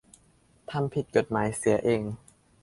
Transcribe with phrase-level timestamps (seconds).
[0.71, 2.01] ทำผิดกฎหมายเสียเอง